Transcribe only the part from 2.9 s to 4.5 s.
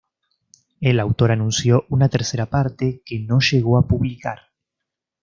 que no llegó a publicar.